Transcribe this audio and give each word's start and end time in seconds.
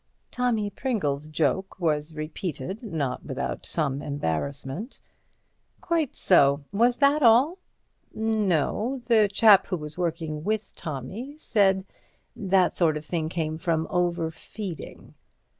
Tommy 0.31 0.71
Pringle's 0.71 1.27
joke 1.27 1.79
was 1.79 2.15
repeated, 2.15 2.81
not 2.81 3.23
without 3.23 3.67
some 3.67 4.01
embarrassment. 4.01 4.99
"Quite 5.79 6.15
so. 6.15 6.63
Was 6.73 6.97
that 6.97 7.21
all?" 7.21 7.59
"No. 8.11 9.03
The 9.05 9.29
chap 9.31 9.67
who 9.67 9.77
was 9.77 9.99
working 9.99 10.43
with 10.43 10.75
Tommy 10.75 11.37
said 11.37 11.85
that 12.35 12.73
sort 12.73 12.97
of 12.97 13.05
thing 13.05 13.29
came 13.29 13.59
from 13.59 13.85
overfeeding." 13.91 15.13